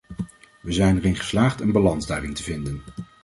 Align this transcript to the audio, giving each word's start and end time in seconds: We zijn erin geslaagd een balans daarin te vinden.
We 0.61 0.71
zijn 0.71 0.97
erin 0.97 1.15
geslaagd 1.15 1.61
een 1.61 1.71
balans 1.71 2.05
daarin 2.07 2.33
te 2.33 2.43
vinden. 2.43 2.81